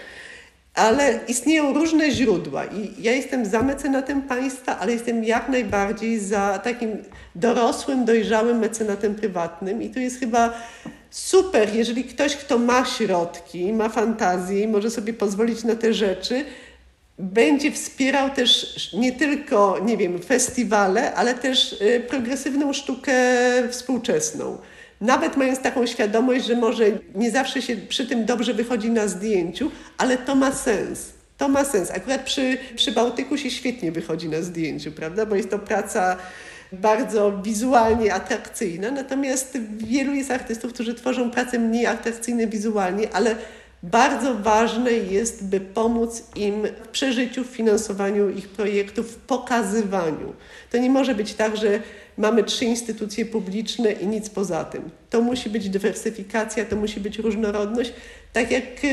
[0.78, 6.58] Ale istnieją różne źródła i ja jestem za mecenatem państwa, ale jestem jak najbardziej za
[6.58, 6.96] takim
[7.34, 10.52] dorosłym, dojrzałym mecenatem prywatnym i tu jest chyba
[11.10, 16.44] super, jeżeli ktoś, kto ma środki, ma fantazję i może sobie pozwolić na te rzeczy,
[17.18, 23.14] będzie wspierał też nie tylko, nie wiem, festiwale, ale też y, progresywną sztukę
[23.70, 24.58] współczesną.
[25.00, 26.84] Nawet mając taką świadomość, że może
[27.14, 31.12] nie zawsze się przy tym dobrze wychodzi na zdjęciu, ale to ma sens.
[31.36, 31.90] To ma sens.
[31.90, 35.26] Akurat przy, przy Bałtyku się świetnie wychodzi na zdjęciu, prawda?
[35.26, 36.16] Bo jest to praca
[36.72, 43.36] bardzo wizualnie atrakcyjna, natomiast wielu jest artystów, którzy tworzą prace mniej atrakcyjne wizualnie, ale
[43.82, 50.32] bardzo ważne jest, by pomóc im w przeżyciu, w finansowaniu ich projektów, w pokazywaniu.
[50.70, 51.80] To nie może być tak, że
[52.16, 54.90] mamy trzy instytucje publiczne i nic poza tym.
[55.10, 57.92] To musi być dywersyfikacja, to musi być różnorodność.
[58.32, 58.90] Tak jak yy,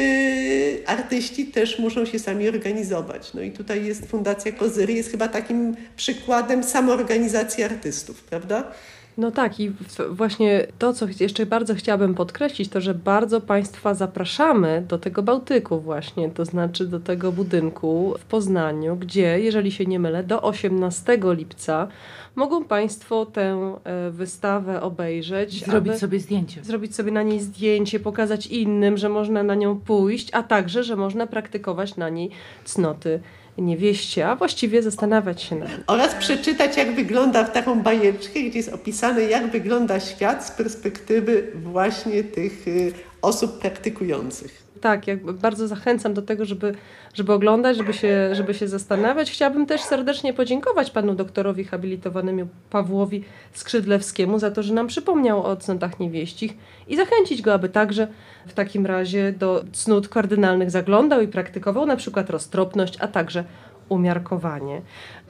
[0.86, 3.34] artyści też muszą się sami organizować.
[3.34, 8.72] No i tutaj jest Fundacja Kozyry, jest chyba takim przykładem samoorganizacji artystów, prawda?
[9.18, 9.72] No tak, i
[10.10, 15.80] właśnie to, co jeszcze bardzo chciałabym podkreślić, to że bardzo Państwa zapraszamy do tego Bałtyku,
[15.80, 21.20] właśnie, to znaczy do tego budynku w Poznaniu, gdzie, jeżeli się nie mylę, do 18
[21.24, 21.88] lipca
[22.36, 25.66] mogą Państwo tę e, wystawę obejrzeć.
[25.66, 26.64] Zrobić sobie zdjęcie.
[26.64, 30.96] Zrobić sobie na niej zdjęcie, pokazać innym, że można na nią pójść, a także, że
[30.96, 32.30] można praktykować na niej
[32.64, 33.20] cnoty
[33.58, 35.84] niewieście, a właściwie zastanawiać się nad tym.
[35.88, 41.52] Oraz przeczytać, jak wygląda w taką bajeczkę, gdzie jest opisane, jak wygląda świat z perspektywy
[41.56, 44.65] właśnie tych y, osób praktykujących.
[44.82, 46.76] Tak, jak bardzo zachęcam do tego, żeby,
[47.14, 49.32] żeby oglądać, żeby się, żeby się zastanawiać.
[49.32, 53.24] Chciałabym też serdecznie podziękować panu doktorowi habilitowanemu Pawłowi
[53.54, 56.54] Skrzydlewskiemu za to, że nam przypomniał o cnotach niewieścich
[56.88, 58.08] i zachęcić go, aby także
[58.48, 63.44] w takim razie do cnót kardynalnych zaglądał i praktykował na przykład roztropność, a także
[63.90, 64.82] umiarkowanie.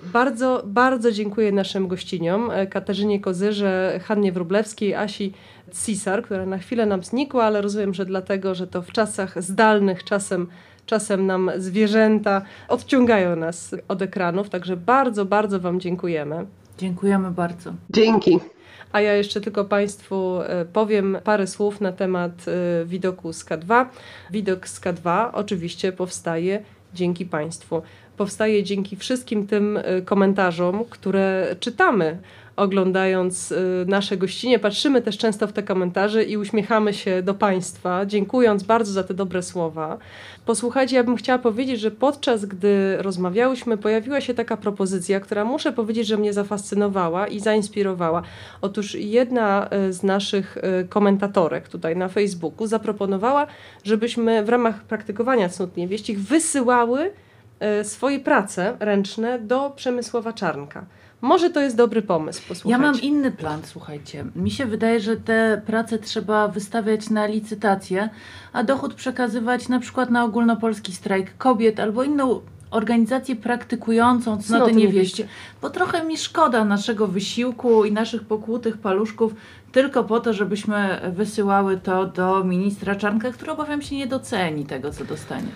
[0.03, 5.34] Bardzo, bardzo dziękuję naszym gościniom, e, Katarzynie Kozyrze, Hannie Wróblewskiej, Asi
[5.86, 10.03] Cisar, która na chwilę nam znikła, ale rozumiem, że dlatego, że to w czasach zdalnych
[10.03, 10.47] czasem
[10.86, 16.45] czasem nam zwierzęta odciągają nas od ekranów, także bardzo, bardzo Wam dziękujemy.
[16.78, 17.74] Dziękujemy bardzo.
[17.89, 18.39] Dzięki.
[18.91, 23.86] A ja jeszcze tylko Państwu e, powiem parę słów na temat e, widoku SK2.
[24.32, 27.82] Widok SK2 oczywiście powstaje dzięki Państwu.
[28.18, 32.18] Powstaje dzięki wszystkim tym e, komentarzom, które czytamy
[32.55, 33.53] oglądając
[33.88, 34.59] nasze gościnie.
[34.59, 39.13] Patrzymy też często w te komentarze i uśmiechamy się do Państwa, dziękując bardzo za te
[39.13, 39.97] dobre słowa.
[40.45, 45.72] Posłuchajcie, ja bym chciała powiedzieć, że podczas gdy rozmawiałyśmy, pojawiła się taka propozycja, która muszę
[45.72, 48.22] powiedzieć, że mnie zafascynowała i zainspirowała.
[48.61, 50.57] Otóż jedna e, z naszych
[50.89, 53.47] komentatorek tutaj na Facebooku zaproponowała,
[53.84, 57.11] żebyśmy w ramach praktykowania cnót niewieścich wysyłały
[57.84, 60.86] swoje prace ręczne do Przemysłowa Czarnka.
[61.22, 62.84] Może to jest dobry pomysł, posłuchajcie.
[62.84, 64.26] Ja mam inny plan, słuchajcie.
[64.36, 68.10] Mi się wydaje, że te prace trzeba wystawiać na licytację,
[68.53, 72.41] a dochód przekazywać na przykład na ogólnopolski strajk kobiet albo inną
[72.72, 75.28] organizację praktykującą cnoty niewieście,
[75.62, 79.36] bo trochę mi szkoda naszego wysiłku i naszych pokłutych paluszków
[79.72, 84.91] tylko po to, żebyśmy wysyłały to do ministra Czarnka, który obawiam się nie doceni tego,
[84.91, 85.47] co dostanie.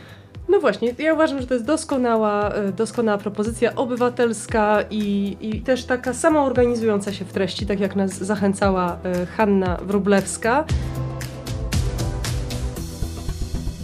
[0.49, 5.85] No właśnie, ja uważam, że to jest doskonała, e, doskonała propozycja obywatelska i, i też
[5.85, 10.65] taka samoorganizująca się w treści, tak jak nas zachęcała e, Hanna Wróblewska.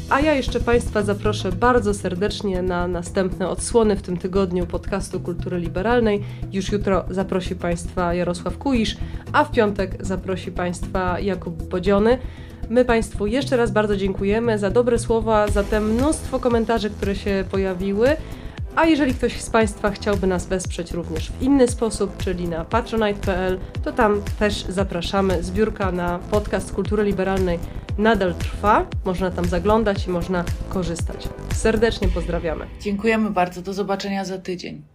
[0.10, 5.60] A ja jeszcze Państwa zaproszę bardzo serdecznie na następne odsłony w tym tygodniu podcastu Kultury
[5.60, 6.24] Liberalnej.
[6.52, 8.98] Już jutro zaprosi Państwa Jarosław Kuisz,
[9.34, 12.18] a w piątek zaprosi Państwa Jakub Bodziony.
[12.70, 17.44] My Państwu jeszcze raz bardzo dziękujemy za dobre słowa, za te mnóstwo komentarzy, które się
[17.52, 18.18] pojawiły.
[18.76, 23.60] A jeżeli ktoś z Państwa chciałby nas wesprzeć również w inny sposób, czyli na patronite.pl,
[23.84, 25.44] to tam też zapraszamy.
[25.44, 27.60] Zbiórka na podcast Kultury Liberalnej
[27.98, 28.86] nadal trwa.
[29.06, 31.30] Można tam zaglądać i można korzystać.
[31.54, 32.66] Serdecznie pozdrawiamy.
[32.82, 33.62] Dziękujemy bardzo.
[33.62, 34.95] Do zobaczenia za tydzień.